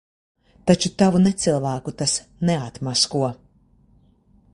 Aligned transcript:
Taču 0.69 0.89
tavu 1.01 1.19
necilvēku 1.25 1.93
tas 1.99 2.15
neatmasko. 2.51 3.21